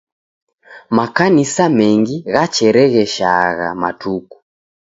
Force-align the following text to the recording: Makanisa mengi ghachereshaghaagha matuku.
Makanisa 0.97 1.65
mengi 1.77 2.15
ghachereshaghaagha 2.33 3.69
matuku. 3.81 4.37